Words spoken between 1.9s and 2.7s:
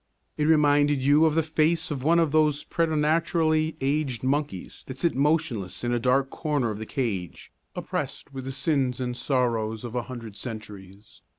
of one of those